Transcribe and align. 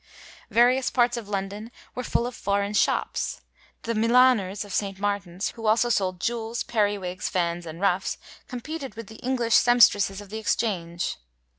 ^ 0.01 0.03
Various 0.49 0.89
parts 0.89 1.15
of 1.15 1.29
London 1.29 1.71
were 1.93 2.03
full 2.03 2.25
of 2.25 2.33
foreign 2.33 2.73
shops; 2.73 3.41
the 3.83 3.93
Milaners 3.93 4.65
of 4.65 4.73
St. 4.73 4.97
Martin's, 4.97 5.49
who 5.51 5.67
also 5.67 5.89
sold 5.89 6.19
jewels, 6.19 6.63
peri 6.63 6.97
wigs, 6.97 7.29
fans 7.29 7.67
and 7.67 7.79
ruffs, 7.79 8.17
competed 8.47 8.95
with 8.95 9.05
the 9.05 9.17
English 9.23 9.53
semp 9.53 9.83
stresses 9.83 10.19
of 10.19 10.29
the 10.31 10.39
Exchange. 10.39 11.17